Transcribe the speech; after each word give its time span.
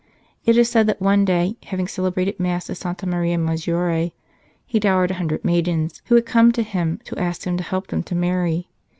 It 0.45 0.57
is 0.57 0.67
said 0.67 0.87
that 0.87 0.99
one 0.99 1.25
day, 1.25 1.57
having 1.65 1.87
celebrated 1.87 2.39
Mass 2.39 2.71
at 2.71 2.77
Santa 2.77 3.05
Maria 3.05 3.37
Maggiore, 3.37 4.13
he 4.65 4.79
dowered 4.79 5.11
a 5.11 5.21
hundred 5.21 5.45
maidens 5.45 6.01
who 6.07 6.15
had 6.15 6.25
come 6.25 6.51
to 6.53 6.63
him 6.63 6.99
to 7.05 7.19
ask 7.19 7.43
him 7.43 7.55
to 7.57 7.63
help 7.63 7.85
them 7.89 8.01
to 8.05 8.15
marry. 8.15 8.71